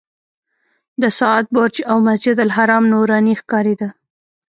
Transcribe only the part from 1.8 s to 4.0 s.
او مسجدالحرام نوراني ښکارېده.